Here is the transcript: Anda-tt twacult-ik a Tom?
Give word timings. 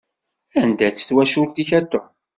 Anda-tt 0.61 1.05
twacult-ik 1.07 1.69
a 1.77 1.79
Tom? 1.91 2.07